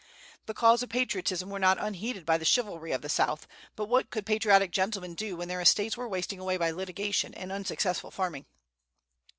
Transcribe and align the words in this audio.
The 0.47 0.55
calls 0.55 0.81
of 0.81 0.89
patriotism 0.89 1.51
were 1.51 1.59
not 1.59 1.77
unheeded 1.79 2.25
by 2.25 2.39
the 2.39 2.43
"chivalry" 2.43 2.91
of 2.91 3.03
the 3.03 3.07
South; 3.07 3.45
but 3.75 3.85
what 3.85 4.09
could 4.09 4.25
patriotic 4.25 4.71
gentlemen 4.71 5.13
do 5.13 5.35
when 5.37 5.47
their 5.47 5.61
estates 5.61 5.95
were 5.95 6.09
wasting 6.09 6.39
away 6.39 6.57
by 6.57 6.71
litigation 6.71 7.35
and 7.35 7.51
unsuccessful 7.51 8.09
farming? 8.09 8.47